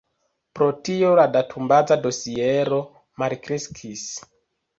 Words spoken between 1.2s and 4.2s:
datumbaza dosiero malkreskis.